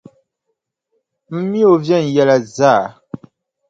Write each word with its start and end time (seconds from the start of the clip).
M 1.33 1.35
mi 1.51 1.61
o 1.71 1.73
viɛnyɛla 1.85 2.37
zaa. 2.55 2.83